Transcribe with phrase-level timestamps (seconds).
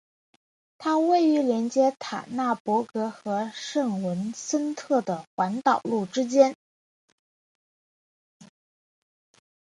[0.79, 6.55] 它位于连接塔纳帕格和圣文森特的环岛路之间。